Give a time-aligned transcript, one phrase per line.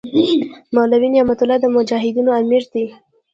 [0.75, 2.85] مولوي نعمت الله د مجاهدینو امیر دی.